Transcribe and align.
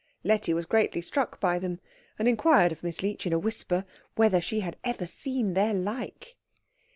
Letty 0.23 0.51
was 0.51 0.65
greatly 0.65 0.99
struck 1.01 1.39
by 1.39 1.59
them, 1.59 1.79
and 2.17 2.27
inquired 2.27 2.71
of 2.71 2.81
Miss 2.81 3.03
Leech 3.03 3.27
in 3.27 3.33
a 3.33 3.37
whisper 3.37 3.85
whether 4.15 4.41
she 4.41 4.61
had 4.61 4.77
ever 4.83 5.05
seen 5.05 5.53
their 5.53 5.75
like. 5.75 6.37